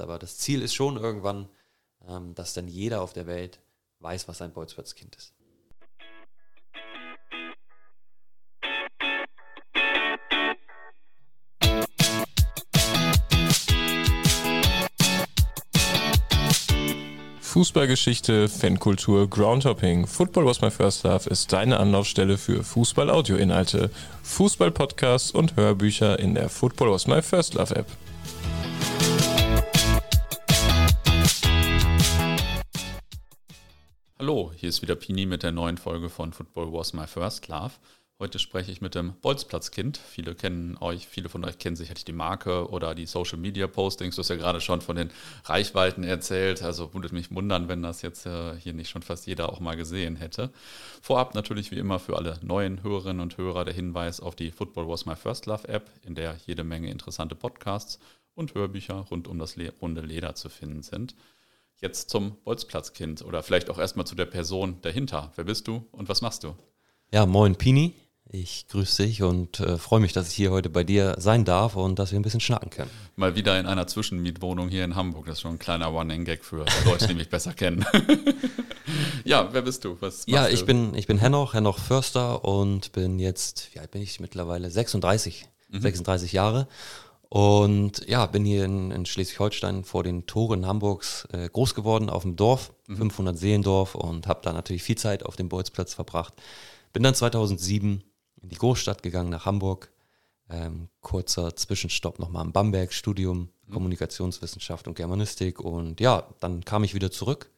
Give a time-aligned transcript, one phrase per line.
[0.00, 1.48] Aber das Ziel ist schon irgendwann,
[2.08, 3.60] ähm, dass dann jeder auf der Welt
[4.00, 5.34] weiß, was ein Bolzplatzkind ist.
[17.50, 20.06] Fußballgeschichte, Fankultur, Groundhopping.
[20.06, 23.90] Football was my first love ist deine Anlaufstelle für Fußball-Audio-Inhalte,
[24.22, 27.88] Fußball-Podcasts und Hörbücher in der Football was my first love App.
[34.20, 37.72] Hallo, hier ist wieder Pini mit der neuen Folge von Football was my first love.
[38.18, 39.96] Heute spreche ich mit dem Bolzplatzkind.
[39.96, 44.16] Viele kennen euch, viele von euch kennen sicherlich die Marke oder die Social Media Postings.
[44.16, 45.10] Du hast ja gerade schon von den
[45.44, 46.62] Reichweiten erzählt.
[46.62, 49.78] Also würde mich wundern, wenn das jetzt äh, hier nicht schon fast jeder auch mal
[49.78, 50.50] gesehen hätte.
[51.00, 54.86] Vorab natürlich wie immer für alle neuen Hörerinnen und Hörer der Hinweis auf die Football
[54.86, 57.98] Was My First Love App, in der jede Menge interessante Podcasts
[58.34, 61.14] und Hörbücher rund um das runde Leder zu finden sind.
[61.80, 65.32] Jetzt zum Bolzplatzkind oder vielleicht auch erstmal zu der Person dahinter.
[65.36, 66.54] Wer bist du und was machst du?
[67.10, 67.94] Ja, moin Pini.
[68.32, 71.74] Ich grüße dich und äh, freue mich, dass ich hier heute bei dir sein darf
[71.74, 72.90] und dass wir ein bisschen schnacken können.
[73.16, 75.26] Mal wieder in einer Zwischenmietwohnung hier in Hamburg.
[75.26, 77.84] Das ist schon ein kleiner One-in-Gag für Leute, die mich besser kennen.
[79.24, 79.96] ja, wer bist du?
[80.00, 80.66] Was ja, ich du?
[80.66, 84.70] bin, ich bin Henoch, Henoch Förster und bin jetzt, wie alt bin ich mittlerweile?
[84.70, 85.80] 36, mhm.
[85.80, 86.68] 36 Jahre.
[87.30, 92.22] Und ja, bin hier in, in Schleswig-Holstein vor den Toren Hamburgs äh, groß geworden, auf
[92.22, 92.96] dem Dorf, mhm.
[92.96, 96.34] 500 Seelendorf und habe da natürlich viel Zeit auf dem Bolzplatz verbracht.
[96.92, 98.02] Bin dann 2007
[98.42, 99.92] in die Großstadt gegangen, nach Hamburg.
[100.48, 103.72] Ähm, kurzer Zwischenstopp nochmal im Bamberg-Studium, mhm.
[103.72, 105.60] Kommunikationswissenschaft und Germanistik.
[105.60, 107.52] Und ja, dann kam ich wieder zurück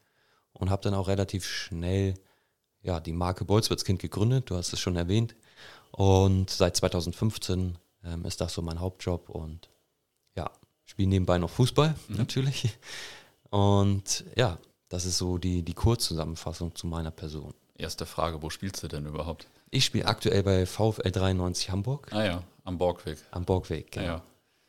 [0.51, 2.13] und habe dann auch relativ schnell
[2.83, 4.51] ja, die Marke Bolzwitz-Kind gegründet.
[4.51, 5.35] Du hast es schon erwähnt.
[5.89, 9.69] Und seit 2015 ähm, ist das so mein Hauptjob und
[10.35, 10.49] ja,
[10.85, 12.15] spiele nebenbei noch Fußball mhm.
[12.17, 12.77] natürlich.
[13.49, 14.57] Und ja,
[14.89, 17.53] das ist so die, die Kurzzusammenfassung zu meiner Person.
[17.75, 19.47] Erste Frage, wo spielst du denn überhaupt?
[19.69, 22.07] Ich spiele aktuell bei VfL 93 Hamburg.
[22.11, 23.17] Ah ja, am Borgweg.
[23.31, 24.05] Am Borgweg, genau.
[24.05, 24.23] Ja.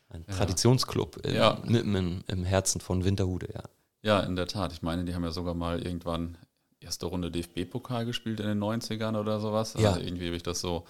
[0.09, 1.59] Ein Traditionsclub im, ja.
[1.65, 3.63] mitten im, im, Herzen von Winterhude, ja.
[4.03, 4.73] Ja, in der Tat.
[4.73, 6.39] Ich meine, die haben ja sogar mal irgendwann
[6.81, 9.75] erste Runde DFB-Pokal gespielt in den 90ern oder sowas.
[9.79, 9.91] Ja.
[9.91, 10.85] Also irgendwie habe ich das so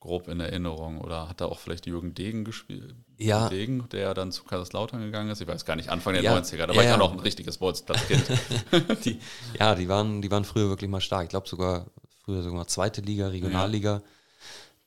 [0.00, 1.00] grob in Erinnerung.
[1.00, 2.94] Oder hat da auch vielleicht Jürgen Degen gespielt?
[3.16, 3.48] Ja.
[3.48, 5.40] Degen, der dann zu Kaiserslautern gegangen ist.
[5.40, 6.36] Ich weiß gar nicht, Anfang der ja.
[6.36, 6.66] 90er.
[6.66, 8.24] Da war ja, ich ja noch ein richtiges Bolzplatzkind.
[9.04, 9.18] die,
[9.58, 11.24] ja, die waren, die waren früher wirklich mal stark.
[11.24, 11.86] Ich glaube sogar
[12.24, 13.94] früher sogar zweite Liga, Regionalliga.
[13.94, 14.02] Ja.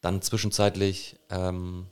[0.01, 1.87] Dann zwischenzeitlich ähm,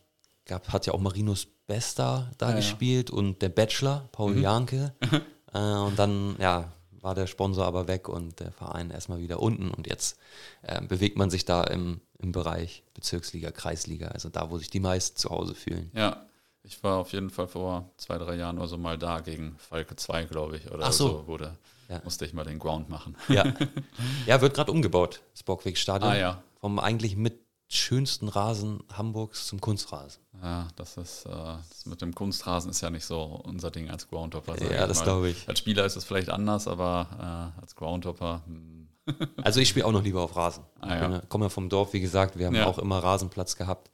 [0.45, 4.41] gab, hat ja auch Marinus Besta da ja, gespielt und der Bachelor, Paul mhm.
[4.41, 4.93] Janke.
[5.53, 9.71] äh, und dann, ja, war der Sponsor aber weg und der Verein erstmal wieder unten.
[9.71, 10.17] Und jetzt
[10.63, 14.79] äh, bewegt man sich da im, im Bereich Bezirksliga, Kreisliga, also da, wo sich die
[14.79, 15.91] meisten zu Hause fühlen.
[15.93, 16.25] Ja,
[16.63, 19.95] ich war auf jeden Fall vor zwei, drei Jahren oder so mal da gegen Falke
[19.95, 20.69] 2, glaube ich.
[20.71, 21.07] Oder Ach so.
[21.07, 21.57] so wurde,
[21.87, 22.01] ja.
[22.03, 23.15] musste ich mal den Ground machen.
[23.29, 23.45] Ja,
[24.27, 26.11] ja wird gerade umgebaut, das Borgweg-Stadion.
[26.11, 26.43] Ah, ja.
[26.59, 30.21] Vom eigentlich mit schönsten Rasen Hamburgs zum Kunstrasen.
[30.41, 34.07] Ja, das ist äh, das mit dem Kunstrasen ist ja nicht so unser Ding als
[34.09, 34.61] Groundhopper.
[34.71, 35.47] Ja, das glaube ich.
[35.47, 38.41] Als Spieler ist es vielleicht anders, aber äh, als Groundhopper.
[38.45, 38.88] Hm.
[39.37, 40.63] Also ich spiele auch noch lieber auf Rasen.
[40.79, 41.19] Ah, ja.
[41.19, 42.65] Ich komme ja vom Dorf, wie gesagt, wir haben ja.
[42.65, 43.91] auch immer Rasenplatz gehabt.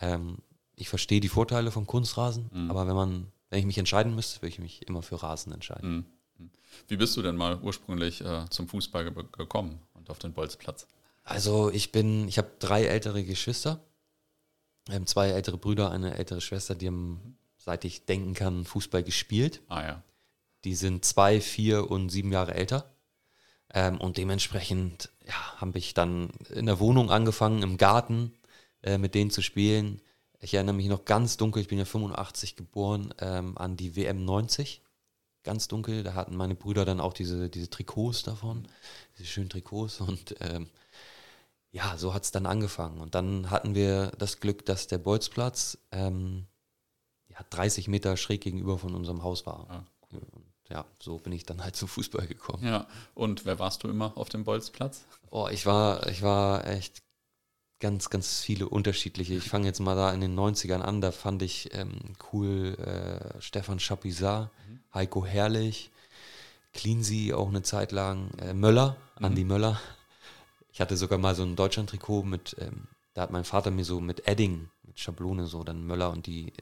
[0.00, 0.38] Ähm,
[0.76, 2.70] ich verstehe die Vorteile vom Kunstrasen, mhm.
[2.70, 5.90] aber wenn man, wenn ich mich entscheiden müsste, würde ich mich immer für Rasen entscheiden.
[5.90, 6.04] Mhm.
[6.38, 6.50] mhm.
[6.88, 10.86] Wie bist du denn mal ursprünglich äh, zum Fußball ge gekommen und auf den Bolzplatz?
[11.24, 13.80] Also ich bin, ich habe drei ältere Geschwister,
[14.88, 19.60] ähm, zwei ältere Brüder, eine ältere Schwester, die haben, seit ich denken kann, Fußball gespielt.
[19.68, 20.02] Ah ja.
[20.64, 22.90] Die sind zwei, vier und sieben Jahre älter.
[23.72, 28.32] Ähm, und dementsprechend ja, habe ich dann in der Wohnung angefangen, im Garten
[28.82, 30.00] äh, mit denen zu spielen.
[30.40, 34.24] Ich erinnere mich noch ganz dunkel, ich bin ja 85 geboren, ähm, an die WM
[34.24, 34.82] 90.
[35.42, 38.66] Ganz dunkel, da hatten meine Brüder dann auch diese, diese Trikots davon,
[39.18, 40.00] diese schönen Trikots.
[40.00, 40.68] Und ähm,
[41.72, 43.00] ja, so hat es dann angefangen.
[43.00, 46.46] Und dann hatten wir das Glück, dass der Bolzplatz ähm,
[47.28, 49.66] ja, 30 Meter schräg gegenüber von unserem Haus war.
[49.70, 50.22] Ah, cool.
[50.70, 52.64] Ja, so bin ich dann halt zum Fußball gekommen.
[52.64, 55.04] Ja, und wer warst du immer auf dem Bolzplatz?
[55.30, 57.02] Oh, ich war, ich war echt
[57.80, 59.34] ganz, ganz viele unterschiedliche.
[59.34, 63.40] Ich fange jetzt mal da in den 90ern an, da fand ich ähm, cool äh,
[63.40, 64.80] Stefan Chapuisat, mhm.
[64.94, 65.90] Heiko Herrlich,
[66.72, 69.24] Cleansy auch eine Zeit lang, äh, Möller, mhm.
[69.24, 69.80] Andi Möller.
[70.72, 74.00] Ich hatte sogar mal so ein Deutschland-Trikot mit, ähm, da hat mein Vater mir so
[74.00, 76.52] mit Edding, mit Schablone so dann Möller und die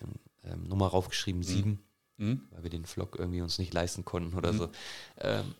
[0.44, 1.44] ähm, Nummer raufgeschrieben, mhm.
[1.44, 1.88] sieben,
[2.18, 2.42] mhm.
[2.50, 4.58] weil wir den Vlog irgendwie uns nicht leisten konnten oder mhm.
[4.58, 4.70] so.
[5.18, 5.54] Ähm,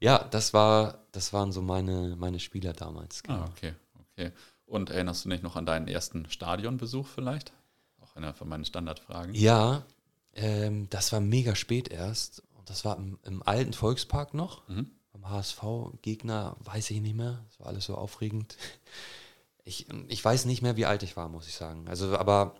[0.00, 3.20] ja, das war, das waren so meine, meine Spieler damals.
[3.20, 3.40] Ah, genau.
[3.40, 3.74] Ah, okay,
[4.12, 4.32] okay.
[4.66, 7.52] Und erinnerst du dich noch an deinen ersten Stadionbesuch vielleicht?
[8.00, 9.34] Auch eine von meinen Standardfragen.
[9.34, 9.84] Ja,
[10.36, 12.42] Ähm, das war mega spät erst.
[12.54, 14.68] Und das war im, im alten Volkspark noch.
[14.68, 14.90] Mhm.
[15.12, 17.42] Beim HSV-Gegner weiß ich nicht mehr.
[17.48, 18.56] Das war alles so aufregend.
[19.64, 21.88] Ich, ich weiß nicht mehr, wie alt ich war, muss ich sagen.
[21.88, 22.54] Also, aber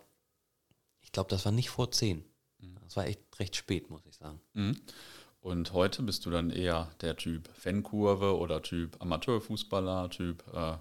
[1.02, 2.24] ich glaube, das war nicht vor zehn.
[2.86, 4.40] Das war echt recht spät, muss ich sagen.
[4.54, 4.80] Mhm.
[5.40, 10.76] Und heute bist du dann eher der Typ Fankurve oder Typ Amateurfußballer, Typ äh,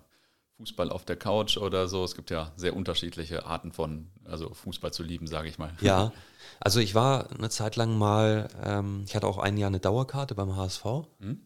[0.58, 2.04] Fußball auf der Couch oder so.
[2.04, 5.76] Es gibt ja sehr unterschiedliche Arten von, also Fußball zu lieben, sage ich mal.
[5.82, 6.14] Ja,
[6.60, 10.34] also ich war eine Zeit lang mal, ähm, ich hatte auch ein Jahr eine Dauerkarte
[10.36, 10.86] beim HSV
[11.20, 11.42] Mhm.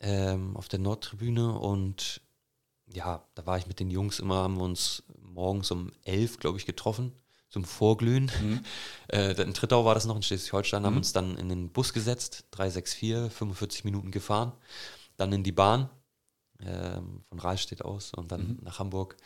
[0.00, 2.20] ähm, auf der Nordtribüne und
[2.86, 6.58] ja, da war ich mit den Jungs immer, haben wir uns morgens um elf, glaube
[6.58, 7.12] ich, getroffen
[7.48, 8.30] zum Vorglühen.
[9.08, 12.46] Äh, in Trittau war das noch in Schleswig-Holstein, haben uns dann in den Bus gesetzt,
[12.50, 14.50] 364, 45 Minuten gefahren,
[15.16, 15.88] dann in die Bahn
[16.60, 19.16] ähm, von Rahlstedt aus und dann nach Hamburg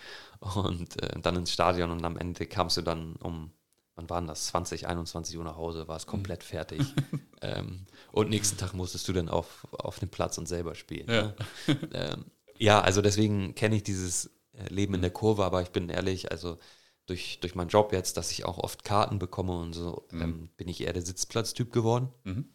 [0.41, 3.53] und äh, dann ins Stadion und am Ende kamst du dann um,
[3.95, 6.83] wann waren das, 20, 21 Uhr nach Hause, war es komplett fertig.
[7.41, 11.09] ähm, und nächsten Tag musstest du dann auf, auf den Platz und selber spielen.
[11.09, 11.23] Ja.
[11.23, 11.35] Ne?
[11.93, 12.25] ähm,
[12.59, 16.31] ja, also deswegen kenne ich dieses äh, Leben in der Kurve, aber ich bin ehrlich,
[16.31, 16.59] also
[17.11, 20.69] durch, durch meinen Job jetzt, dass ich auch oft Karten bekomme und so, ähm, bin
[20.69, 22.09] ich eher der Sitzplatztyp geworden.
[22.23, 22.49] Mhm.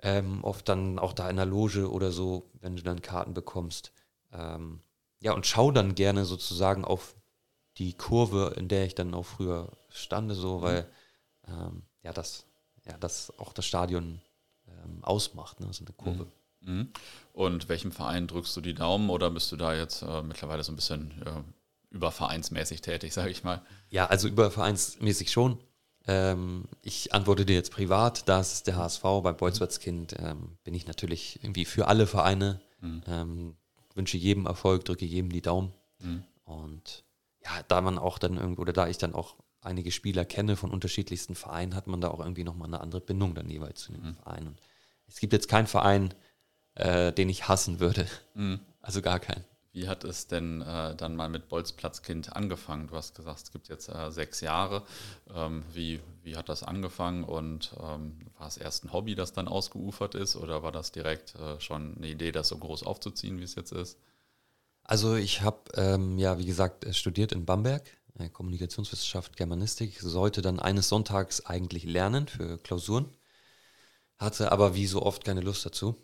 [0.00, 3.92] Ähm, oft dann auch da in der Loge oder so, wenn du dann Karten bekommst.
[4.32, 4.80] Ähm,
[5.20, 7.14] ja, und schau dann gerne sozusagen auf
[7.76, 10.90] die Kurve, in der ich dann auch früher stande, so, weil
[11.46, 12.46] ähm, ja, das,
[12.86, 14.20] ja, das auch das Stadion
[14.68, 16.26] ähm, ausmacht, ne, so eine Kurve.
[16.60, 16.92] Mhm.
[17.34, 20.72] Und welchem Verein drückst du die Daumen oder bist du da jetzt äh, mittlerweile so
[20.72, 21.12] ein bisschen
[21.90, 23.62] übervereinsmäßig tätig, sage ich mal?
[23.88, 25.58] Ja, also übervereinsmäßig schon.
[26.06, 30.74] Ähm, ich antworte dir jetzt privat, da ist es der HSV, bei Bolzwärtskind ähm, bin
[30.74, 32.60] ich natürlich irgendwie für alle Vereine,
[33.08, 33.56] ähm,
[33.94, 35.72] wünsche jedem Erfolg, drücke jedem die Daumen.
[36.44, 37.04] Und
[37.44, 40.70] ja, da man auch dann irgendwo, oder da ich dann auch einige Spieler kenne von
[40.70, 44.02] unterschiedlichsten Vereinen, hat man da auch irgendwie nochmal eine andere Bindung dann jeweils zu dem
[44.14, 44.46] Verein.
[44.46, 44.60] Und
[45.08, 46.14] es gibt jetzt keinen Verein,
[46.74, 48.06] äh, den ich hassen würde.
[48.80, 49.44] Also gar keinen.
[49.76, 52.86] Wie hat es denn äh, dann mal mit Bolzplatzkind angefangen?
[52.86, 54.82] Du hast gesagt, es gibt jetzt äh, sechs Jahre.
[55.34, 59.48] Ähm, wie, wie hat das angefangen und ähm, war es erst ein Hobby, das dann
[59.48, 63.42] ausgeufert ist oder war das direkt äh, schon eine Idee, das so groß aufzuziehen, wie
[63.42, 63.98] es jetzt ist?
[64.82, 67.84] Also ich habe, ähm, ja, wie gesagt, äh, studiert in Bamberg,
[68.18, 73.14] äh, Kommunikationswissenschaft, Germanistik, sollte dann eines Sonntags eigentlich lernen für Klausuren,
[74.16, 75.96] hatte aber wie so oft keine Lust dazu.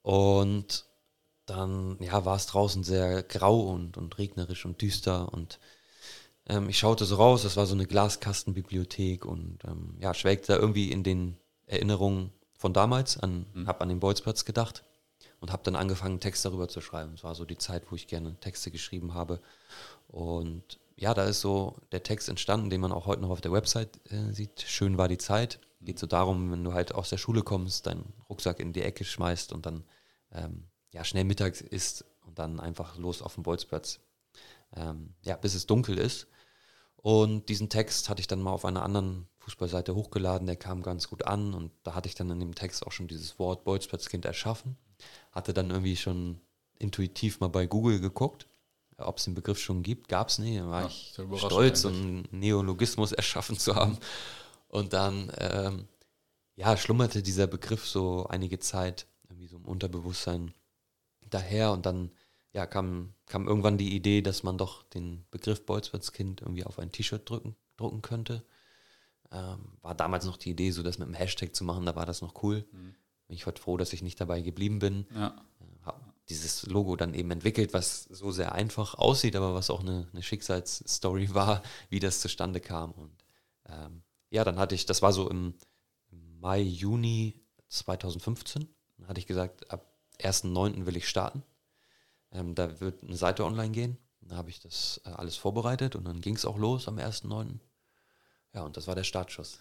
[0.00, 0.87] Und
[1.48, 5.58] dann, ja, war es draußen sehr grau und, und regnerisch und düster und
[6.48, 10.58] ähm, ich schaute so raus, es war so eine Glaskastenbibliothek und ähm, ja, schwelgte da
[10.58, 11.36] irgendwie in den
[11.66, 14.84] Erinnerungen von damals an, hab an den Bolzplatz gedacht
[15.40, 17.14] und habe dann angefangen, einen Text darüber zu schreiben.
[17.14, 19.40] Es war so die Zeit, wo ich gerne Texte geschrieben habe.
[20.08, 23.52] Und ja, da ist so der Text entstanden, den man auch heute noch auf der
[23.52, 24.62] Website äh, sieht.
[24.62, 25.60] Schön war die Zeit.
[25.80, 29.04] Geht so darum, wenn du halt aus der Schule kommst, deinen Rucksack in die Ecke
[29.04, 29.84] schmeißt und dann
[30.32, 34.00] ähm, ja, schnell mittags isst und dann einfach los auf den Bolzplatz.
[34.76, 36.26] Ähm, ja, bis es dunkel ist.
[36.96, 41.08] Und diesen Text hatte ich dann mal auf einer anderen Fußballseite hochgeladen, der kam ganz
[41.08, 44.24] gut an und da hatte ich dann in dem Text auch schon dieses Wort Bolzplatzkind
[44.24, 44.76] erschaffen.
[45.32, 46.40] Hatte dann irgendwie schon
[46.78, 48.46] intuitiv mal bei Google geguckt,
[48.98, 50.08] ob es den Begriff schon gibt.
[50.08, 50.58] Gab es nicht.
[50.58, 53.96] Da war Ja, ich sehr überraschend stolz, einen Neologismus erschaffen zu haben.
[54.68, 55.88] Und dann, ähm,
[56.56, 60.52] ja, schlummerte dieser Begriff so einige Zeit irgendwie so im Unterbewusstsein
[61.30, 62.10] daher und dann
[62.52, 66.90] ja, kam, kam irgendwann die Idee, dass man doch den Begriff Bolzplatzkind irgendwie auf ein
[66.90, 68.44] T-Shirt drücken, drucken könnte.
[69.30, 72.06] Ähm, war damals noch die Idee, so das mit einem Hashtag zu machen, da war
[72.06, 72.62] das noch cool.
[73.26, 75.06] Bin ich heute froh, dass ich nicht dabei geblieben bin.
[75.14, 75.34] Ja.
[75.82, 80.08] Habe dieses Logo dann eben entwickelt, was so sehr einfach aussieht, aber was auch eine,
[80.12, 82.92] eine Schicksalsstory war, wie das zustande kam.
[82.92, 83.24] Und
[83.66, 85.54] ähm, ja, dann hatte ich, das war so im
[86.10, 89.87] Mai, Juni 2015, dann hatte ich gesagt, ab
[90.20, 90.86] 1.9.
[90.86, 91.42] will ich starten.
[92.32, 93.98] Ähm, da wird eine Seite online gehen.
[94.20, 97.58] Da habe ich das äh, alles vorbereitet und dann ging es auch los am 1.9.
[98.54, 99.60] Ja, und das war der Startschuss.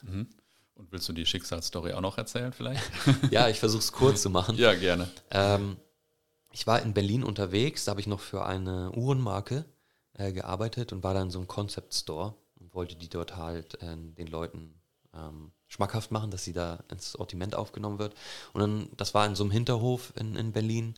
[0.75, 2.83] Und willst du die Schicksalsstory auch noch erzählen vielleicht?
[3.31, 4.55] ja, ich versuche es kurz zu machen.
[4.57, 5.09] ja, gerne.
[5.31, 5.77] Ähm,
[6.51, 9.65] ich war in Berlin unterwegs, da habe ich noch für eine Uhrenmarke
[10.13, 13.81] äh, gearbeitet und war dann in so einem Concept Store und wollte die dort halt
[13.81, 14.76] äh, den Leuten
[15.17, 18.15] ähm, schmackhaft machen, dass sie da ins Sortiment aufgenommen wird.
[18.53, 20.95] Und dann, das war in so einem Hinterhof in, in Berlin.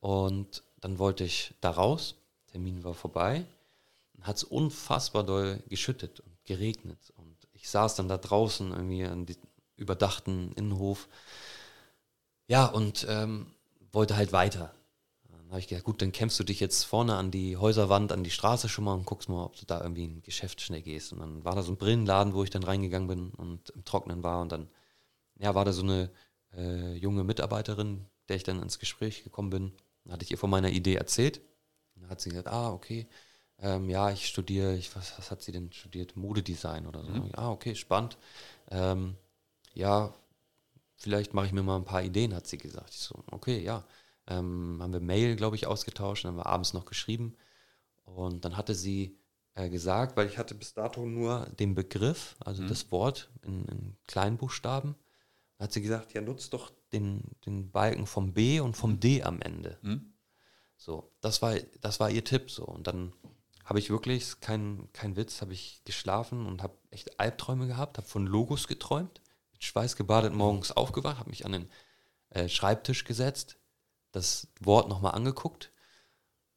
[0.00, 2.14] Und dann wollte ich da raus,
[2.48, 3.44] Termin war vorbei,
[4.22, 7.12] hat es unfassbar doll geschüttet und geregnet.
[7.16, 9.42] Und ich saß dann da draußen irgendwie an diesem
[9.76, 11.08] überdachten Innenhof.
[12.48, 13.46] Ja, und ähm,
[13.92, 14.72] wollte halt weiter.
[15.46, 18.24] Dann habe ich gedacht, gut, dann kämpfst du dich jetzt vorne an die Häuserwand, an
[18.24, 20.82] die Straße schon mal und guckst mal, ob du da irgendwie in ein Geschäft schnell
[20.82, 21.12] gehst.
[21.12, 24.24] Und dann war da so ein Brillenladen, wo ich dann reingegangen bin und im Trocknen
[24.24, 24.40] war.
[24.40, 24.68] Und dann
[25.38, 26.10] ja, war da so eine
[26.52, 29.72] äh, junge Mitarbeiterin, der ich dann ins Gespräch gekommen bin.
[30.02, 31.40] Dann hatte ich ihr von meiner Idee erzählt.
[31.94, 33.06] Dann hat sie gesagt, ah, okay,
[33.60, 36.16] ähm, ja, ich studiere, ich, was, was hat sie denn studiert?
[36.16, 37.10] Modedesign oder so.
[37.10, 37.30] Mhm.
[37.36, 38.18] Ah, okay, spannend.
[38.70, 39.14] Ähm,
[39.74, 40.12] ja,
[40.96, 42.90] vielleicht mache ich mir mal ein paar Ideen, hat sie gesagt.
[42.90, 43.84] Ich so, okay, ja.
[44.26, 47.36] Ähm, haben wir Mail, glaube ich, ausgetauscht, dann haben wir abends noch geschrieben.
[48.04, 49.18] Und dann hatte sie
[49.54, 52.68] äh, gesagt, weil ich hatte bis dato nur den Begriff, also mhm.
[52.68, 54.94] das Wort in, in Kleinbuchstaben.
[55.56, 59.22] Da hat sie gesagt, ja, nutzt doch den, den Balken vom B und vom D
[59.22, 59.78] am Ende.
[59.82, 60.12] Mhm.
[60.76, 62.64] So, das war, das war ihr Tipp so.
[62.64, 63.12] Und dann
[63.64, 68.06] habe ich wirklich, kein, kein Witz, habe ich geschlafen und habe echt Albträume gehabt, habe
[68.06, 69.20] von Logos geträumt,
[69.52, 71.70] mit Schweiß gebadet morgens aufgewacht, habe mich an den
[72.30, 73.58] äh, Schreibtisch gesetzt,
[74.12, 75.70] das Wort nochmal angeguckt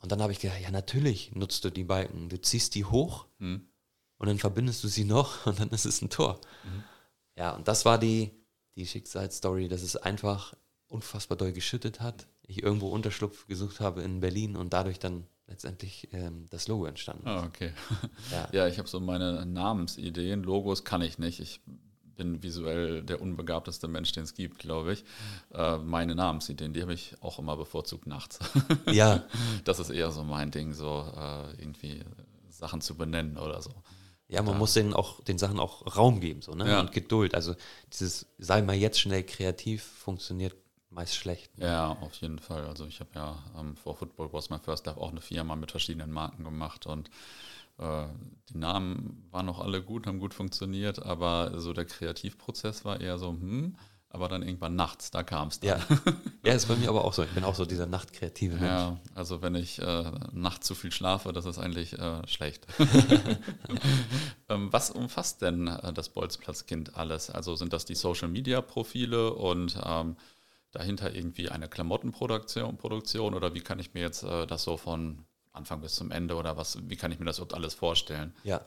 [0.01, 3.27] und dann habe ich gedacht, ja natürlich nutzt du die Balken, du ziehst die hoch
[3.39, 3.67] mhm.
[4.17, 6.39] und dann verbindest du sie noch und dann ist es ein Tor.
[6.63, 6.83] Mhm.
[7.35, 8.31] Ja, und das war die,
[8.75, 10.53] die Schicksalsstory, dass es einfach
[10.87, 16.09] unfassbar doll geschüttet hat, ich irgendwo Unterschlupf gesucht habe in Berlin und dadurch dann letztendlich
[16.13, 17.31] ähm, das Logo entstanden ist.
[17.31, 17.73] Ah, okay.
[18.31, 20.43] Ja, ja ich habe so meine Namensideen.
[20.43, 21.39] Logos kann ich nicht.
[21.39, 21.61] Ich
[22.19, 25.05] bin visuell der unbegabteste Mensch, den es gibt, glaube ich.
[25.53, 28.39] Äh, meine Namensideen, die habe ich auch immer bevorzugt nachts.
[28.91, 29.23] Ja.
[29.63, 32.01] Das ist eher so mein Ding, so äh, irgendwie
[32.49, 33.71] Sachen zu benennen oder so.
[34.27, 34.59] Ja, man ja.
[34.59, 36.69] muss den auch den Sachen auch Raum geben, so, ne?
[36.69, 36.79] Ja.
[36.81, 37.33] Und Geduld.
[37.33, 37.55] Also
[37.93, 40.55] dieses sei mal jetzt schnell kreativ funktioniert
[40.89, 41.57] meist schlecht.
[41.57, 41.67] Ne?
[41.67, 42.65] Ja, auf jeden Fall.
[42.65, 45.71] Also ich habe ja ähm, vor Football Was My First Love auch eine Firma mit
[45.71, 47.09] verschiedenen Marken gemacht und
[47.79, 53.17] die Namen waren noch alle gut, haben gut funktioniert, aber so der Kreativprozess war eher
[53.17, 53.75] so, hm,
[54.11, 55.79] aber dann irgendwann nachts, da kam es dann.
[55.79, 55.97] Ja.
[56.43, 57.23] ja, ist bei mir aber auch so.
[57.23, 58.65] Ich bin auch so dieser nachtkreative Mensch.
[58.65, 62.65] Ja, also wenn ich äh, nachts zu viel schlafe, das ist eigentlich äh, schlecht.
[64.49, 67.29] ähm, was umfasst denn äh, das Bolzplatzkind alles?
[67.29, 70.15] Also sind das die Social-Media-Profile und ähm,
[70.71, 75.25] dahinter irgendwie eine Klamottenproduktion Produktion, oder wie kann ich mir jetzt äh, das so von
[75.59, 78.33] Anfang bis zum Ende oder was, wie kann ich mir das überhaupt alles vorstellen?
[78.43, 78.61] Ja.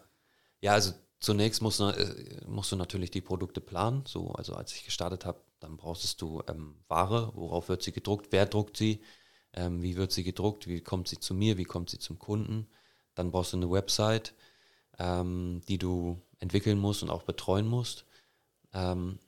[0.60, 4.04] Ja, also zunächst musst du, äh, musst du natürlich die Produkte planen.
[4.06, 8.28] So, also als ich gestartet habe, dann brauchst du ähm, Ware, worauf wird sie gedruckt,
[8.30, 9.02] wer druckt sie,
[9.54, 12.68] ähm, wie wird sie gedruckt, wie kommt sie zu mir, wie kommt sie zum Kunden.
[13.14, 14.34] Dann brauchst du eine Website,
[14.98, 18.06] ähm, die du entwickeln musst und auch betreuen musst.
[18.72, 19.18] Ähm,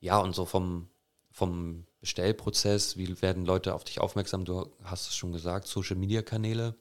[0.00, 0.88] ja, und so vom,
[1.30, 4.44] vom Bestellprozess, wie werden Leute auf dich aufmerksam?
[4.44, 6.76] Du hast es schon gesagt, Social Media Kanäle,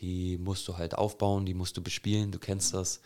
[0.00, 3.00] die musst du halt aufbauen, die musst du bespielen, du kennst das.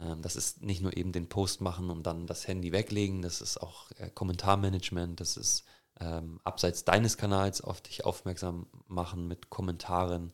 [0.00, 3.40] Ähm, das ist nicht nur eben den Post machen und dann das Handy weglegen, das
[3.40, 5.64] ist auch äh, Kommentarmanagement, das ist
[6.00, 10.32] ähm, abseits deines Kanals auf dich aufmerksam machen mit Kommentaren.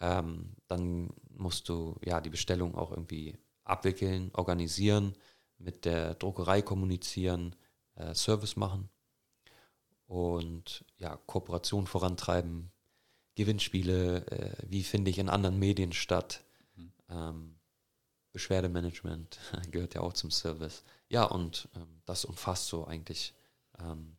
[0.00, 5.16] Ähm, dann musst du ja die Bestellung auch irgendwie abwickeln, organisieren,
[5.58, 7.56] mit der Druckerei kommunizieren,
[7.96, 8.88] äh, Service machen
[10.06, 12.70] und ja, Kooperation vorantreiben,
[13.38, 16.44] Gewinnspiele, äh, wie finde ich in anderen Medien statt,
[16.76, 16.92] mhm.
[17.08, 17.54] ähm,
[18.32, 19.38] Beschwerdemanagement
[19.70, 20.84] gehört ja auch zum Service.
[21.08, 23.34] Ja, und ähm, das umfasst so eigentlich
[23.80, 24.16] ähm,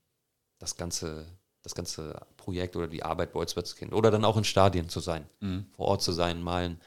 [0.57, 1.27] das ganze
[1.61, 3.93] das ganze Projekt oder die Arbeit bei Kind.
[3.93, 5.65] Oder dann auch in Stadien zu sein, mhm.
[5.73, 6.81] vor Ort zu sein, mal ein,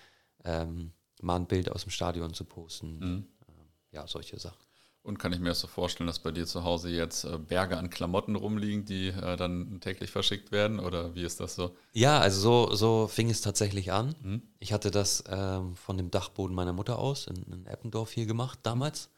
[0.44, 2.98] ähm, mal ein Bild aus dem Stadion zu posten.
[2.98, 3.28] Mhm.
[3.48, 4.64] Ähm, ja, solche Sachen.
[5.04, 7.76] Und kann ich mir das so vorstellen, dass bei dir zu Hause jetzt äh, Berge
[7.76, 10.78] an Klamotten rumliegen, die äh, dann täglich verschickt werden?
[10.78, 11.74] Oder wie ist das so?
[11.92, 14.14] Ja, also so, so fing es tatsächlich an.
[14.22, 14.42] Mhm.
[14.60, 18.60] Ich hatte das ähm, von dem Dachboden meiner Mutter aus in, in Eppendorf hier gemacht
[18.62, 19.10] damals.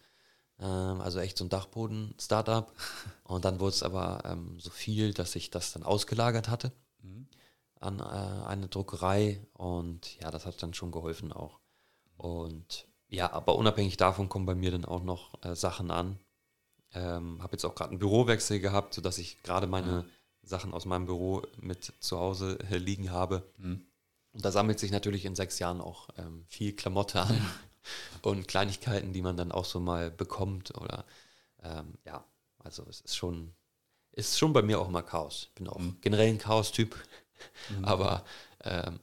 [0.59, 2.73] Ähm, also echt so ein Dachboden-Startup.
[3.25, 6.73] Und dann wurde es aber ähm, so viel, dass ich das dann ausgelagert hatte
[7.03, 7.27] mhm.
[7.81, 9.47] an äh, eine Druckerei.
[9.53, 11.59] Und ja, das hat dann schon geholfen auch.
[12.17, 16.19] Und ja, aber unabhängig davon kommen bei mir dann auch noch äh, Sachen an.
[16.93, 20.05] Ähm, habe jetzt auch gerade einen Bürowechsel gehabt, sodass ich gerade meine ja.
[20.43, 23.51] Sachen aus meinem Büro mit zu Hause äh, liegen habe.
[23.59, 23.87] Mhm.
[24.33, 27.51] Und da sammelt sich natürlich in sechs Jahren auch ähm, viel Klamotte an ja.
[28.31, 30.77] und Kleinigkeiten, die man dann auch so mal bekommt.
[30.77, 31.05] Oder
[31.63, 32.25] ähm, ja,
[32.59, 33.55] also es ist schon,
[34.13, 35.49] ist schon bei mir auch mal Chaos.
[35.49, 35.99] Ich bin auch mhm.
[36.01, 36.97] generell ein Chaos-Typ.
[37.71, 37.85] Mhm.
[37.85, 38.25] Aber
[38.63, 39.01] ähm,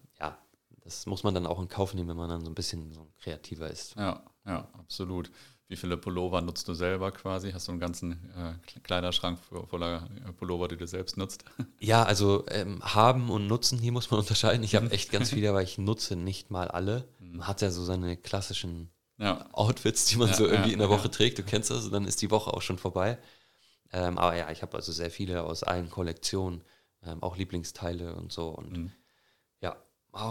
[0.84, 3.12] das muss man dann auch in Kauf nehmen, wenn man dann so ein bisschen so
[3.20, 3.96] kreativer ist.
[3.96, 5.32] Ja, ja, absolut.
[5.68, 7.54] Wie viele Pullover nutzt du selber quasi?
[7.54, 11.46] Hast du einen ganzen äh, Kleiderschrank voller äh, Pullover, die du selbst nutzt?
[11.80, 14.64] Ja, also ähm, haben und nutzen, hier muss man unterscheiden.
[14.64, 14.92] Ich habe mhm.
[14.92, 17.08] echt ganz viele, aber ich nutze nicht mal alle.
[17.20, 17.38] Mhm.
[17.38, 19.48] Man hat ja so seine klassischen ja.
[19.54, 21.40] Outfits, die man ja, so irgendwie ja, in der Woche trägt.
[21.40, 23.18] Du kennst das, und dann ist die Woche auch schon vorbei.
[23.94, 26.64] Ähm, aber ja, ich habe also sehr viele aus allen Kollektionen.
[27.04, 28.50] ähm, auch Lieblingsteile und so.
[28.50, 28.92] Und mhm.
[29.62, 29.76] ja,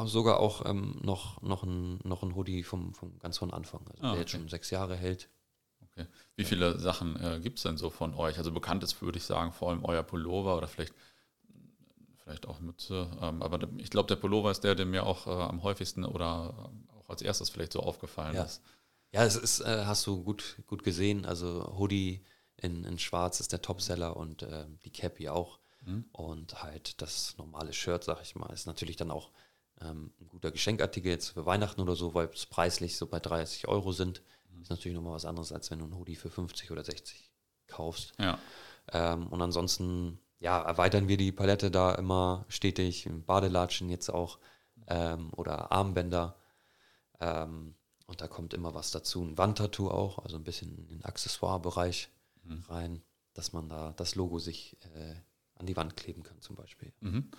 [0.07, 4.03] sogar auch ähm, noch, noch, ein, noch ein Hoodie vom, vom ganz von Anfang, also
[4.03, 4.21] ah, der okay.
[4.21, 5.29] jetzt schon sechs Jahre hält.
[5.83, 6.07] Okay.
[6.37, 8.39] Wie viele Sachen äh, gibt es denn so von euch?
[8.39, 10.95] Also bekannt ist, würde ich sagen, vor allem euer Pullover oder vielleicht,
[12.17, 13.11] vielleicht auch Mütze.
[13.21, 16.71] Ähm, aber ich glaube, der Pullover ist der, der mir auch äh, am häufigsten oder
[16.97, 18.45] auch als erstes vielleicht so aufgefallen ja.
[18.45, 18.63] ist.
[19.13, 21.27] Ja, es ist, äh, hast du gut, gut gesehen.
[21.27, 22.25] Also Hoodie
[22.57, 25.59] in, in Schwarz ist der Topseller und äh, die Cappy auch.
[25.83, 26.05] Mhm.
[26.13, 29.31] Und halt das normale Shirt, sag ich mal, ist natürlich dann auch
[29.81, 33.69] ähm, ein guter Geschenkartikel jetzt für Weihnachten oder so, weil es preislich so bei 30
[33.69, 34.23] Euro sind.
[34.51, 34.63] Mhm.
[34.63, 37.31] Ist natürlich nochmal was anderes, als wenn du ein Hoodie für 50 oder 60
[37.67, 38.13] kaufst.
[38.19, 38.39] Ja.
[38.93, 43.09] Ähm, und ansonsten, ja, erweitern wir die Palette da immer stetig.
[43.27, 44.39] Badelatschen jetzt auch
[44.87, 46.37] ähm, oder Armbänder.
[47.21, 47.75] Ähm,
[48.07, 49.23] und da kommt immer was dazu.
[49.23, 52.11] Ein Wandtattoo auch, also ein bisschen in den Accessoire-Bereich
[52.43, 52.65] mhm.
[52.69, 53.03] rein,
[53.35, 55.15] dass man da das Logo sich äh,
[55.55, 56.93] an die Wand kleben kann zum Beispiel.
[57.01, 57.31] Mhm.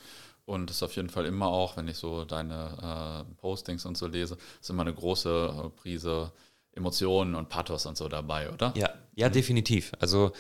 [0.52, 3.98] Und das ist auf jeden Fall immer auch, wenn ich so deine äh, Postings und
[3.98, 6.34] so lese, ist immer eine große äh, Prise
[6.74, 8.74] Emotionen und Pathos und so dabei, oder?
[8.76, 9.34] Ja, ja, mhm.
[9.34, 9.94] definitiv.
[10.00, 10.34] Also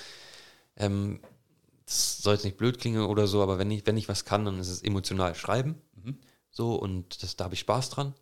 [0.75, 1.21] ähm,
[1.85, 4.43] das soll jetzt nicht blöd klingen oder so, aber wenn ich, wenn ich was kann,
[4.43, 5.81] dann ist es emotional schreiben.
[5.95, 6.17] Mhm.
[6.49, 8.13] So, und das, da habe ich Spaß dran.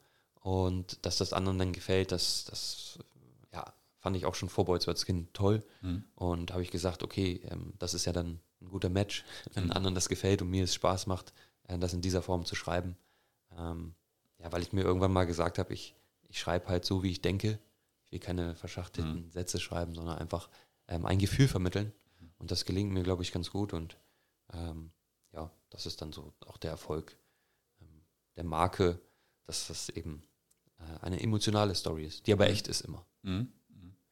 [0.41, 2.99] Und dass das anderen dann gefällt, das, das
[3.51, 3.65] ja,
[3.97, 5.63] fand ich auch schon vor Boys als Kind toll.
[5.81, 6.03] Mhm.
[6.13, 9.71] Und habe ich gesagt, okay, ähm, das ist ja dann ein guter Match, wenn mhm.
[9.71, 11.33] anderen das gefällt und mir es Spaß macht,
[11.77, 12.97] das in dieser Form zu schreiben.
[13.57, 13.93] Ähm,
[14.39, 15.95] ja, weil ich mir irgendwann mal gesagt habe, ich,
[16.27, 17.59] ich schreibe halt so, wie ich denke.
[18.05, 19.31] Ich will keine verschachtelten mhm.
[19.31, 20.49] Sätze schreiben, sondern einfach
[20.87, 21.91] ähm, ein Gefühl vermitteln.
[22.19, 22.31] Mhm.
[22.39, 23.73] Und das gelingt mir, glaube ich, ganz gut.
[23.73, 23.97] Und
[24.53, 24.91] ähm,
[25.31, 27.17] ja, das ist dann so auch der Erfolg
[27.81, 28.01] ähm,
[28.35, 28.99] der Marke,
[29.45, 30.23] dass das eben
[30.79, 32.51] äh, eine emotionale Story ist, die aber mhm.
[32.51, 33.05] echt ist immer.
[33.21, 33.51] Mhm.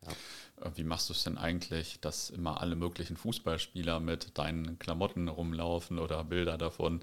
[0.05, 0.13] Ja.
[0.61, 5.27] Äh, wie machst du es denn eigentlich, dass immer alle möglichen Fußballspieler mit deinen Klamotten
[5.27, 7.01] rumlaufen oder Bilder davon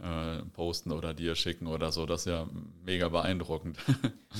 [0.00, 2.06] äh, posten oder dir schicken oder so?
[2.06, 2.48] Das ist ja
[2.84, 3.78] mega beeindruckend.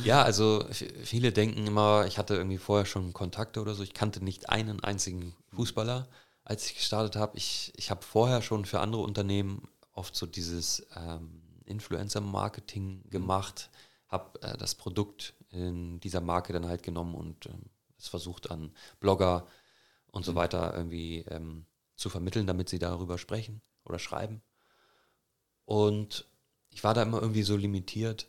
[0.05, 0.63] Ja, also
[1.05, 3.83] viele denken immer, ich hatte irgendwie vorher schon Kontakte oder so.
[3.83, 6.07] Ich kannte nicht einen einzigen Fußballer,
[6.45, 7.39] als ich gestartet habe.
[7.39, 13.71] Ich, ich habe vorher schon für andere Unternehmen oft so dieses ähm, Influencer-Marketing gemacht,
[14.09, 18.73] habe äh, das Produkt in dieser Marke dann halt genommen und ähm, es versucht an
[19.01, 19.47] Blogger
[20.11, 20.37] und so mhm.
[20.37, 24.43] weiter irgendwie ähm, zu vermitteln, damit sie darüber sprechen oder schreiben.
[25.65, 26.27] Und
[26.71, 28.29] ich war da immer irgendwie so limitiert,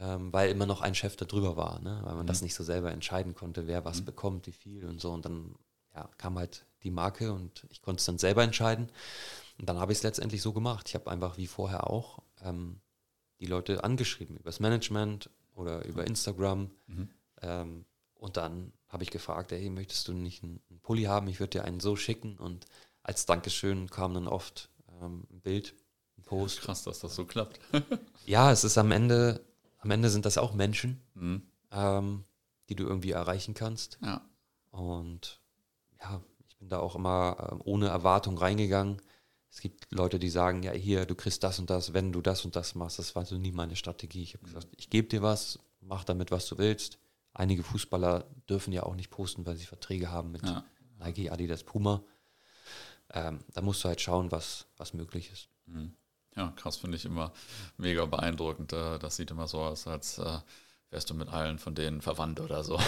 [0.00, 2.00] ähm, weil immer noch ein Chef da drüber war, ne?
[2.02, 2.28] weil man mhm.
[2.28, 4.04] das nicht so selber entscheiden konnte, wer was mhm.
[4.06, 5.12] bekommt, wie viel und so.
[5.12, 5.54] Und dann
[5.94, 8.90] ja, kam halt die Marke und ich konnte es dann selber entscheiden.
[9.58, 10.88] Und dann habe ich es letztendlich so gemacht.
[10.88, 12.80] Ich habe einfach wie vorher auch ähm,
[13.40, 16.70] die Leute angeschrieben, übers Management oder über Instagram.
[16.86, 17.08] Mhm.
[17.40, 17.84] Ähm,
[18.24, 21.28] und dann habe ich gefragt, hey, möchtest du nicht einen, Pulli haben?
[21.28, 22.38] Ich würde dir einen so schicken.
[22.38, 22.64] Und
[23.02, 25.74] als Dankeschön kam dann oft ähm, ein Bild,
[26.16, 26.62] ein Post.
[26.62, 27.60] Krass, dass das so klappt.
[28.24, 29.44] ja, es ist am Ende,
[29.76, 31.42] am Ende sind das auch Menschen, mhm.
[31.70, 32.24] ähm,
[32.70, 33.98] die du irgendwie erreichen kannst.
[34.00, 34.22] Ja.
[34.70, 35.42] Und
[36.00, 39.02] ja, ich bin da auch immer ähm, ohne Erwartung reingegangen.
[39.50, 42.46] Es gibt Leute, die sagen, ja, hier, du kriegst das und das, wenn du das
[42.46, 42.98] und das machst.
[42.98, 44.22] Das war so nie meine Strategie.
[44.22, 46.98] Ich habe gesagt, ich gebe dir was, mach damit, was du willst
[47.34, 50.64] einige Fußballer dürfen ja auch nicht posten, weil sie Verträge haben mit ja.
[50.98, 52.02] Nike, Adidas, Puma.
[53.12, 55.48] Ähm, da musst du halt schauen, was, was möglich ist.
[55.66, 55.94] Mhm.
[56.36, 57.32] Ja, krass finde ich immer
[57.76, 58.72] mega beeindruckend.
[58.72, 60.38] Äh, das sieht immer so aus, als äh,
[60.90, 62.80] wärst du mit allen von denen verwandt oder so.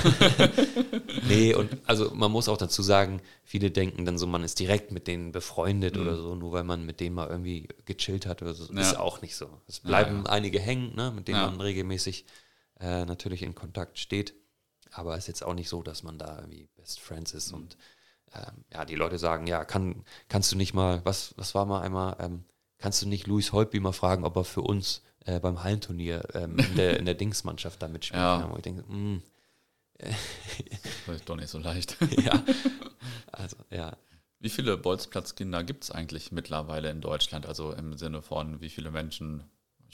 [1.29, 4.91] nee, und also man muss auch dazu sagen, viele denken dann so, man ist direkt
[4.91, 6.03] mit denen befreundet mhm.
[6.03, 8.73] oder so, nur weil man mit denen mal irgendwie gechillt hat oder so.
[8.73, 8.81] Ja.
[8.81, 9.61] Ist auch nicht so.
[9.67, 10.31] Es bleiben ja, ja.
[10.31, 12.27] einige hängen, ne, mit denen man regelmäßig
[12.81, 14.35] äh, natürlich in Kontakt steht.
[14.93, 17.59] Aber es ist jetzt auch nicht so, dass man da irgendwie Best Friends ist mhm.
[17.59, 17.77] und
[18.35, 21.81] ähm, ja, die Leute sagen, ja, kann, kannst du nicht mal, was, was war mal
[21.81, 22.45] einmal, ähm,
[22.79, 26.59] kannst du nicht Luis Holtby mal fragen, ob er für uns äh, beim Hallenturnier ähm,
[26.59, 28.21] in, der, in der Dingsmannschaft da mitspielt?
[28.21, 28.45] Ja.
[28.45, 29.23] Und ich denke, mh, hm,
[31.07, 31.97] das ist doch nicht so leicht.
[32.25, 32.43] ja,
[33.33, 33.97] also ja.
[34.39, 37.47] Wie viele Bolzplatzkinder gibt es eigentlich mittlerweile in Deutschland?
[37.47, 39.45] Also im Sinne von, wie viele Menschen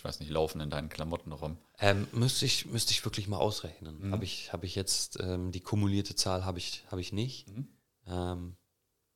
[0.03, 1.57] ich weiß nicht, laufen in deinen Klamotten rum?
[1.79, 4.09] Ähm, müsste, ich, müsste ich wirklich mal ausrechnen.
[4.09, 4.13] Mhm.
[4.13, 7.49] Habe ich, hab ich jetzt, ähm, die kumulierte Zahl habe ich, hab ich nicht.
[7.49, 7.69] Mhm.
[8.09, 8.57] Ähm,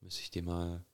[0.00, 0.84] müsste ich dir mal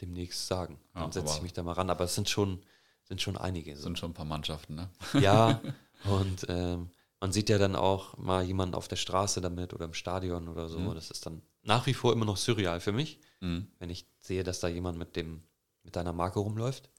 [0.00, 0.80] demnächst sagen.
[0.92, 1.88] Dann ja, setze ich mich da mal ran.
[1.88, 2.64] Aber es sind schon,
[3.04, 3.76] sind schon einige.
[3.76, 3.84] So.
[3.84, 4.90] Sind schon ein paar Mannschaften, ne?
[5.20, 5.60] Ja,
[6.04, 9.94] und ähm, man sieht ja dann auch mal jemanden auf der Straße damit oder im
[9.94, 10.80] Stadion oder so.
[10.80, 10.96] Mhm.
[10.96, 13.68] Das ist dann nach wie vor immer noch surreal für mich, mhm.
[13.78, 15.44] wenn ich sehe, dass da jemand mit dem
[15.84, 16.90] mit deiner Marke rumläuft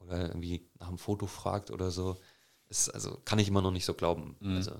[0.00, 2.16] oder irgendwie nach einem Foto fragt oder so.
[2.68, 4.36] Ist, also kann ich immer noch nicht so glauben.
[4.40, 4.56] Mhm.
[4.56, 4.72] Also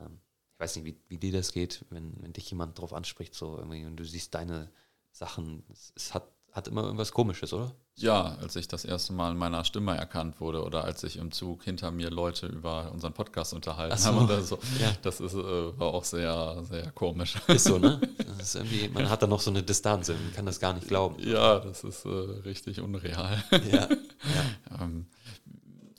[0.00, 0.20] ähm,
[0.52, 3.56] ich weiß nicht, wie, wie dir das geht, wenn, wenn dich jemand drauf anspricht, so
[3.56, 4.70] irgendwie, und du siehst deine
[5.10, 5.64] Sachen.
[5.70, 7.72] Es, es hat hat immer irgendwas Komisches, oder?
[7.96, 11.30] Ja, als ich das erste Mal in meiner Stimme erkannt wurde oder als sich im
[11.32, 14.08] Zug hinter mir Leute über unseren Podcast unterhalten so.
[14.08, 14.58] haben oder so.
[14.80, 14.92] Ja.
[15.02, 17.36] Das ist, äh, war auch sehr, sehr komisch.
[17.48, 18.00] Ist so, ne?
[18.38, 18.58] Ist
[18.92, 21.16] man hat da noch so eine Distanz, man kann das gar nicht glauben.
[21.20, 23.42] Ja, das ist äh, richtig unreal.
[23.70, 23.88] Ja,
[24.24, 24.82] ja.
[24.82, 25.06] ähm,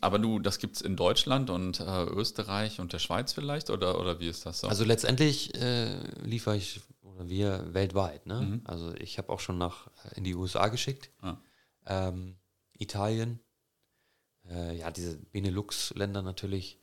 [0.02, 4.00] aber du, das gibt es in Deutschland und äh, Österreich und der Schweiz vielleicht oder,
[4.00, 4.68] oder wie ist das so?
[4.68, 8.26] Also letztendlich äh, liefere ich oder wir weltweit.
[8.26, 8.42] Ne?
[8.42, 8.62] Mhm.
[8.66, 11.38] Also ich habe auch schon nach äh, in die USA geschickt, Ah.
[11.86, 12.36] ähm,
[12.78, 13.40] Italien,
[14.50, 16.80] äh, ja diese Benelux-Länder natürlich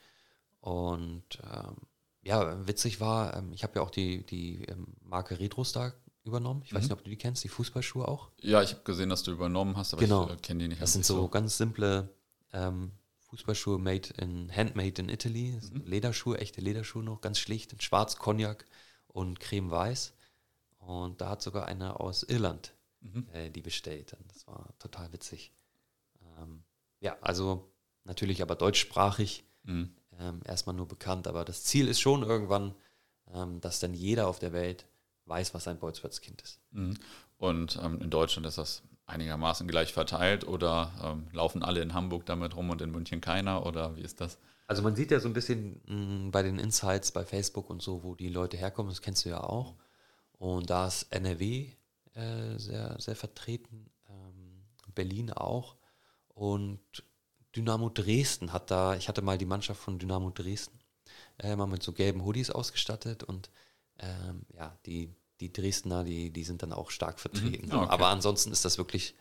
[0.60, 1.76] und ähm,
[2.22, 5.92] ja witzig war, ähm, ich habe ja auch die die ähm, Marke Retrostar
[6.24, 6.62] übernommen.
[6.64, 6.88] Ich weiß Mhm.
[6.88, 8.30] nicht, ob du die kennst, die Fußballschuhe auch.
[8.40, 10.26] ja, ich habe gesehen, dass du übernommen hast, aber Genau.
[10.26, 10.82] ich äh, kenne die nicht.
[10.82, 12.12] Das sind nicht so ganz simple
[12.52, 12.92] ähm,
[13.28, 15.58] Fußballschuhe made in handmade in Italy.
[15.60, 18.66] Sind Lederschuhe, echte Lederschuhe noch, ganz schlicht, in schwarz, Cognac
[19.06, 20.12] und creme weiß.
[20.78, 23.26] Und da hat sogar einer aus Irland Mhm.
[23.32, 24.14] äh, die bestellt.
[24.14, 25.52] Und das war total witzig.
[26.38, 26.64] Ähm,
[27.00, 27.70] ja, also
[28.04, 29.94] natürlich aber deutschsprachig, Mhm.
[30.18, 31.26] ähm, erstmal nur bekannt.
[31.28, 32.74] Aber das Ziel ist schon irgendwann,
[33.32, 34.86] ähm, dass dann jeder auf der Welt
[35.30, 36.60] weiß, was ein Bolzplatzkind ist.
[36.72, 36.98] Mhm.
[37.38, 42.26] Und ähm, in Deutschland ist das einigermaßen gleich verteilt oder ähm, laufen alle in Hamburg
[42.26, 44.38] damit rum und in München keiner oder wie ist das?
[44.66, 48.04] Also man sieht ja so ein bisschen mh, bei den Insights bei Facebook und so,
[48.04, 49.74] wo die Leute herkommen, das kennst du ja auch.
[50.38, 51.72] Und da ist NRW
[52.14, 54.64] äh, sehr, sehr vertreten, ähm,
[54.94, 55.76] Berlin auch.
[56.28, 56.80] Und
[57.56, 60.78] Dynamo Dresden hat da, ich hatte mal die Mannschaft von Dynamo Dresden
[61.38, 63.50] äh, mal mit so gelben Hoodies ausgestattet und
[63.98, 67.68] ähm, ja, die, die Dresdner, die, die sind dann auch stark vertreten.
[67.68, 67.78] Mhm.
[67.78, 67.90] Okay.
[67.90, 69.14] Aber ansonsten ist das wirklich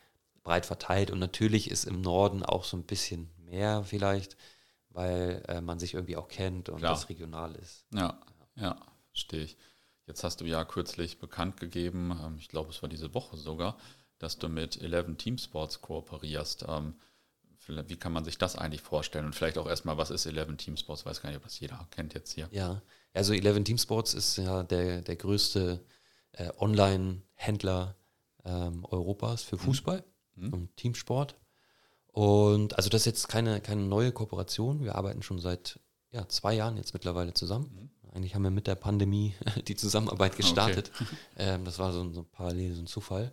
[0.43, 4.37] breit verteilt und natürlich ist im Norden auch so ein bisschen mehr vielleicht,
[4.89, 6.93] weil äh, man sich irgendwie auch kennt und Klar.
[6.93, 7.85] das regional ist.
[7.93, 8.19] Ja,
[8.55, 8.77] ja,
[9.11, 9.57] verstehe ich.
[10.07, 13.77] Jetzt hast du ja kürzlich bekannt gegeben, ähm, ich glaube, es war diese Woche sogar,
[14.17, 16.65] dass du mit 11 Team Sports kooperierst.
[16.67, 16.95] Ähm,
[17.67, 19.25] Wie kann man sich das eigentlich vorstellen?
[19.25, 21.05] Und vielleicht auch erstmal, was ist 11 Team Sports?
[21.05, 22.49] Weiß gar nicht, ob das jeder kennt jetzt hier.
[22.51, 22.81] Ja,
[23.13, 25.85] also 11 Team Sports ist ja der, der größte
[26.33, 27.95] äh, Online-Händler
[28.45, 30.03] ähm, Europas für Fußball
[30.35, 30.53] Mhm.
[30.53, 31.35] und Teamsport.
[32.07, 34.83] Und also das ist jetzt keine, keine neue Kooperation.
[34.83, 35.79] Wir arbeiten schon seit
[36.11, 37.91] ja, zwei Jahren jetzt mittlerweile zusammen.
[38.13, 39.35] Eigentlich haben wir mit der Pandemie
[39.67, 40.91] die Zusammenarbeit gestartet.
[41.37, 43.31] Ähm, das war so, ein- so ein parallel, so ein Zufall.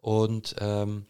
[0.00, 1.06] Und ähm,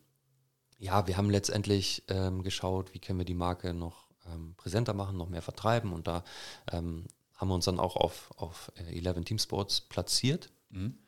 [0.79, 5.17] ja, wir haben letztendlich ähm, geschaut, wie können wir die Marke noch ähm, präsenter machen,
[5.17, 5.93] noch mehr vertreiben.
[5.93, 6.23] Und da
[6.71, 10.51] ähm, haben wir uns dann auch auf, auf äh, 11 Team Sports platziert.
[10.71, 10.99] Mhm.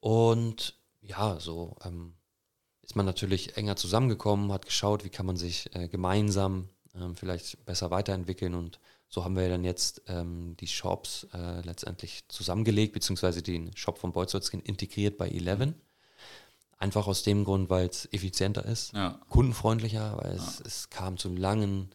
[0.00, 2.14] Und ja, so ähm,
[2.82, 7.64] ist man natürlich enger zusammengekommen, hat geschaut, wie kann man sich äh, gemeinsam ähm, vielleicht
[7.64, 8.54] besser weiterentwickeln.
[8.54, 13.98] Und so haben wir dann jetzt ähm, die Shops äh, letztendlich zusammengelegt, beziehungsweise den Shop
[13.98, 15.74] von Bolzolskin integriert bei 11.
[16.78, 21.28] Einfach aus dem Grund, weil es effizienter ist, Ja, kundenfreundlicher, weil es, es kam zu
[21.28, 21.90] langen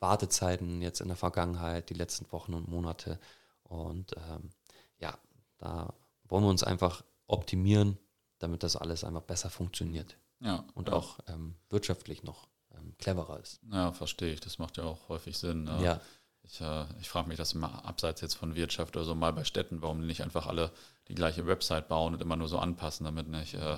[0.00, 3.20] Wartezeiten jetzt in der Vergangenheit, die letzten Wochen und Monate.
[3.64, 4.50] Und ähm,
[4.98, 5.18] ja,
[5.58, 5.92] da
[6.28, 7.98] wollen wir uns einfach optimieren,
[8.38, 10.64] damit das alles einfach besser funktioniert ja.
[10.74, 10.94] und ja.
[10.94, 13.60] auch ähm, wirtschaftlich noch ähm, cleverer ist.
[13.70, 14.40] Ja, verstehe ich.
[14.40, 15.64] Das macht ja auch häufig Sinn.
[15.64, 15.82] ne?
[15.82, 16.00] Ja,
[16.42, 19.44] Ich, äh, ich frage mich das immer abseits jetzt von Wirtschaft oder so mal bei
[19.44, 20.72] Städten, warum die nicht einfach alle
[21.08, 23.76] die gleiche Website bauen und immer nur so anpassen, damit nicht äh,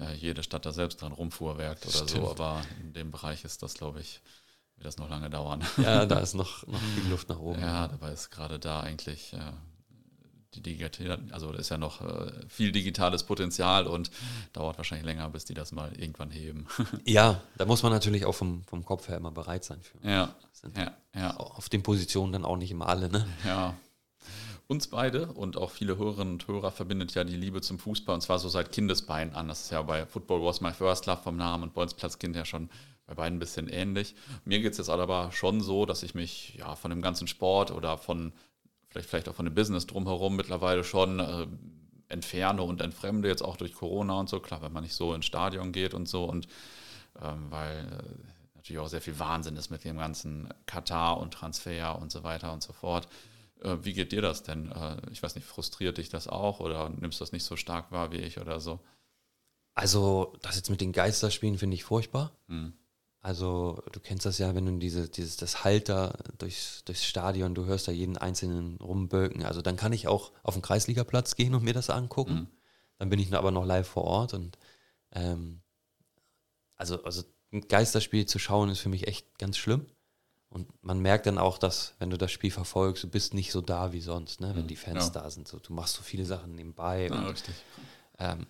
[0.00, 2.10] äh, jede Stadt da selbst dran rumfuhrwerkt oder Stimmt.
[2.10, 2.30] so.
[2.30, 4.20] Aber in dem Bereich ist das, glaube ich,
[4.76, 5.64] wird das noch lange dauern.
[5.76, 7.60] ja da ist noch, noch viel Luft nach oben.
[7.60, 9.52] Ja, dabei ist gerade da eigentlich äh,
[10.54, 14.10] die digital, also da ist ja noch äh, viel digitales Potenzial und
[14.52, 16.66] dauert wahrscheinlich länger, bis die das mal irgendwann heben.
[17.04, 20.08] ja, da muss man natürlich auch vom, vom Kopf her immer bereit sein für.
[20.08, 20.34] ja,
[20.76, 21.36] ja, ja.
[21.36, 23.26] Auf den Positionen dann auch nicht immer alle, ne?
[23.44, 23.74] Ja.
[24.66, 28.22] Uns beide und auch viele Hörerinnen und Hörer verbindet ja die Liebe zum Fußball und
[28.22, 29.48] zwar so seit Kindesbeinen an.
[29.48, 32.70] Das ist ja bei Football Was My First Love vom Namen und Bolzplatzkind ja schon
[33.06, 34.14] bei beiden ein bisschen ähnlich.
[34.46, 37.72] Mir geht es jetzt aber schon so, dass ich mich ja von dem ganzen Sport
[37.72, 38.32] oder von
[38.94, 41.46] vielleicht, vielleicht auch von dem Business drumherum mittlerweile schon äh,
[42.08, 44.38] entferne und entfremde, jetzt auch durch Corona und so.
[44.38, 46.46] Klar, wenn man nicht so ins Stadion geht und so und
[47.20, 51.98] ähm, weil äh, natürlich auch sehr viel Wahnsinn ist mit dem ganzen Katar und Transfer
[52.00, 53.08] und so weiter und so fort.
[53.62, 54.70] Äh, wie geht dir das denn?
[54.70, 57.90] Äh, ich weiß nicht, frustriert dich das auch oder nimmst du das nicht so stark
[57.90, 58.78] wahr wie ich oder so?
[59.74, 62.30] Also, das jetzt mit den Geisterspielen finde ich furchtbar.
[62.46, 62.74] Hm.
[63.24, 67.64] Also, du kennst das ja, wenn du diese, dieses, das Halter durchs, durchs Stadion, du
[67.64, 69.42] hörst da jeden einzelnen rumbölken.
[69.44, 72.34] Also, dann kann ich auch auf den Kreisligaplatz gehen und mir das angucken.
[72.34, 72.46] Mhm.
[72.98, 74.58] Dann bin ich aber noch live vor Ort und
[75.12, 75.62] ähm,
[76.76, 79.86] also, also ein Geisterspiel zu schauen ist für mich echt ganz schlimm.
[80.50, 83.62] Und man merkt dann auch, dass, wenn du das Spiel verfolgst, du bist nicht so
[83.62, 84.54] da wie sonst, ne?
[84.54, 84.68] wenn Mhm.
[84.68, 85.22] die Fans Ja.
[85.22, 85.48] da sind.
[85.48, 87.06] So, du machst so viele Sachen nebenbei.
[87.08, 87.54] Ja, und, richtig.
[88.18, 88.46] ähm,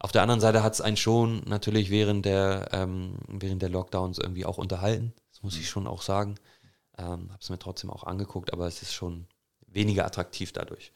[0.00, 4.18] Auf der anderen Seite hat es einen schon natürlich während der, ähm, während der Lockdowns
[4.18, 5.12] irgendwie auch unterhalten.
[5.32, 6.36] Das muss ich schon auch sagen.
[6.96, 9.26] Ähm, Habe es mir trotzdem auch angeguckt, aber es ist schon
[9.66, 10.92] weniger attraktiv dadurch.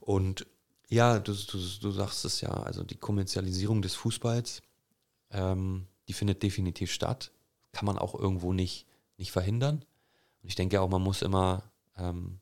[0.00, 0.46] Und
[0.88, 4.60] ja, du, du, du sagst es ja, also die Kommerzialisierung des Fußballs,
[5.30, 7.32] ähm, die findet definitiv statt.
[7.72, 8.86] Kann man auch irgendwo nicht,
[9.16, 9.84] nicht verhindern.
[10.42, 11.62] Und ich denke auch, man muss immer
[11.96, 12.40] ähm,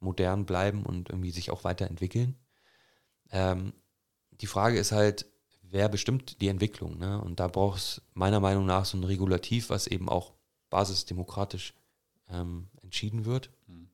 [0.00, 2.36] modern bleiben und irgendwie sich auch weiterentwickeln.
[3.30, 3.72] Ähm,
[4.40, 5.26] die Frage ist halt,
[5.74, 6.98] wer bestimmt die Entwicklung?
[6.98, 7.20] Ne?
[7.20, 10.32] Und da braucht es meiner Meinung nach so ein Regulativ, was eben auch
[10.70, 11.74] basisdemokratisch
[12.30, 13.50] ähm, entschieden wird.
[13.66, 13.90] Mhm.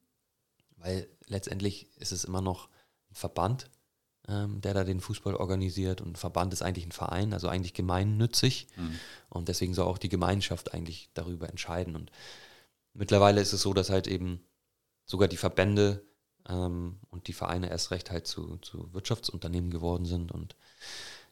[0.77, 2.69] Weil letztendlich ist es immer noch
[3.11, 3.71] ein Verband,
[4.29, 6.03] ähm, der da den Fußball organisiert.
[6.03, 8.66] Und ein Verband ist eigentlich ein Verein, also eigentlich gemeinnützig.
[8.77, 9.01] Mhm.
[9.31, 11.97] Und deswegen soll auch die Gemeinschaft eigentlich darüber entscheiden.
[11.97, 12.12] Und
[12.93, 14.45] mittlerweile ist es so, dass halt eben
[15.07, 16.05] sogar die Verbände
[16.47, 20.31] ähm, und die Vereine erst recht halt zu, zu Wirtschaftsunternehmen geworden sind.
[20.31, 20.57] Und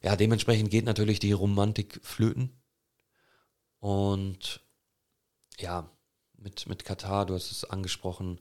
[0.02, 2.50] ja, dementsprechend geht natürlich die Romantik flöten.
[3.80, 4.60] Und
[5.58, 5.90] ja,
[6.36, 8.40] mit, mit Katar, du hast es angesprochen,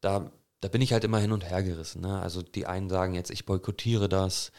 [0.00, 2.02] da, da bin ich halt immer hin und her gerissen.
[2.02, 2.20] Ne?
[2.20, 4.52] Also die einen sagen jetzt, ich boykottiere das.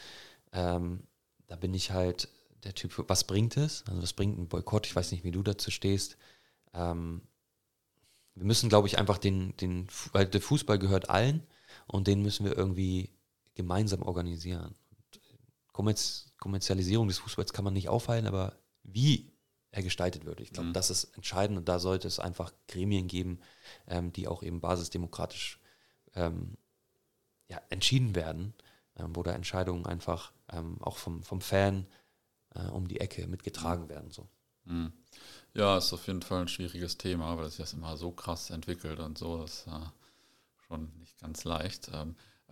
[0.52, 1.02] Ähm,
[1.48, 2.28] da bin ich halt
[2.64, 3.84] der Typ, was bringt es?
[3.88, 4.86] Also was bringt ein Boykott?
[4.86, 6.16] Ich weiß nicht, wie du dazu stehst.
[6.74, 7.22] Ähm,
[8.34, 11.42] wir müssen, glaube ich, einfach den, den, weil der Fußball gehört allen
[11.86, 13.10] und den müssen wir irgendwie
[13.54, 14.74] gemeinsam organisieren.
[15.76, 19.30] Kommerz, Kommerzialisierung des Fußballs kann man nicht aufhalten, aber wie
[19.72, 20.72] er gestaltet wird, ich glaube, mhm.
[20.72, 23.40] das ist entscheidend und da sollte es einfach Gremien geben,
[23.86, 25.60] ähm, die auch eben basisdemokratisch
[26.14, 26.56] ähm,
[27.48, 28.54] ja, entschieden werden,
[28.96, 31.86] ähm, wo da Entscheidungen einfach ähm, auch vom, vom Fan
[32.54, 33.88] äh, um die Ecke mitgetragen mhm.
[33.90, 34.10] werden.
[34.10, 34.26] So.
[34.64, 34.94] Mhm.
[35.52, 38.48] Ja, ist auf jeden Fall ein schwieriges Thema, weil es sich das immer so krass
[38.48, 39.42] entwickelt und so.
[39.42, 39.90] Das ist äh,
[40.66, 41.90] schon nicht ganz leicht.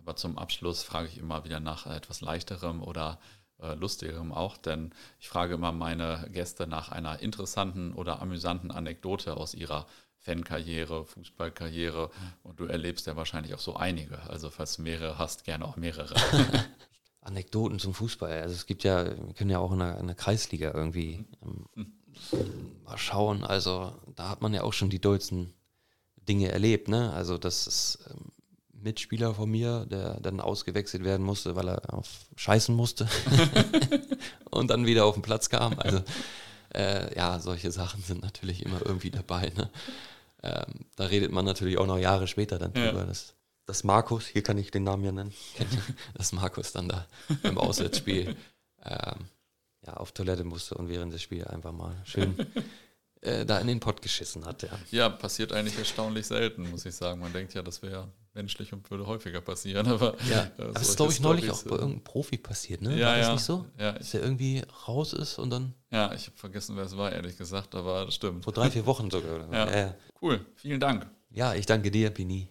[0.05, 3.19] Aber zum Abschluss frage ich immer wieder nach etwas leichterem oder
[3.59, 9.35] äh, lustigerem auch, denn ich frage immer meine Gäste nach einer interessanten oder amüsanten Anekdote
[9.35, 9.87] aus ihrer
[10.19, 12.11] Fankarriere, Fußballkarriere
[12.43, 14.21] und du erlebst ja wahrscheinlich auch so einige.
[14.29, 16.13] Also falls du mehrere hast, gerne auch mehrere.
[17.21, 18.43] Anekdoten zum Fußball.
[18.43, 21.93] Also es gibt ja, wir können ja auch in der, in der Kreisliga irgendwie ähm,
[22.83, 23.43] mal schauen.
[23.43, 25.55] Also da hat man ja auch schon die dollsten
[26.15, 26.89] Dinge erlebt.
[26.89, 27.11] Ne?
[27.13, 28.31] Also das ist ähm,
[28.85, 33.09] Mitspieler von mir, der dann ausgewechselt werden musste, weil er auf scheißen musste
[34.51, 35.77] und dann wieder auf den Platz kam.
[35.79, 36.01] Also
[36.73, 39.51] äh, ja, solche Sachen sind natürlich immer irgendwie dabei.
[39.55, 39.69] Ne?
[40.43, 42.99] Ähm, da redet man natürlich auch noch Jahre später dann drüber.
[42.99, 43.05] Ja.
[43.05, 43.33] Dass,
[43.65, 45.33] dass Markus, hier kann ich den Namen ja nennen,
[46.13, 47.07] dass Markus dann da
[47.43, 48.35] im Auswärtsspiel
[48.83, 49.25] ähm,
[49.85, 52.35] ja, auf Toilette musste und während des Spiels einfach mal schön
[53.21, 54.61] äh, da in den Pott geschissen hat.
[54.61, 54.69] Ja.
[54.91, 57.19] ja, passiert eigentlich erstaunlich selten, muss ich sagen.
[57.19, 59.87] Man denkt ja, das wäre menschlich und würde häufiger passieren.
[59.95, 62.97] Aber, ja, äh, aber das ist, glaube ich, neulich auch bei irgendeinem Profi passiert, ne?
[62.97, 63.33] Ja, war das ja.
[63.33, 63.65] nicht so?
[63.79, 65.73] Ja, Dass der irgendwie raus ist und dann.
[65.91, 68.43] Ja, ich habe vergessen, wer es war, ehrlich gesagt, aber das stimmt.
[68.43, 69.51] Vor drei, vier Wochen sogar.
[69.51, 69.75] Ja.
[69.75, 69.95] ja.
[70.21, 71.07] Cool, vielen Dank.
[71.31, 72.49] Ja, ich danke dir, Pini.